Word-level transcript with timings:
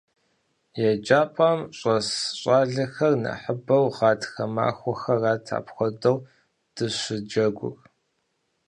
ЕджапӀэм 0.89 1.59
щӏэс 1.77 2.09
щӀалэхэр 2.39 3.13
нэхъыбэу 3.23 3.85
гъатхэ 3.95 4.45
махуэхэрат 4.55 5.45
апхуэдэу 5.57 6.17
дыщыджэгур. 6.75 7.75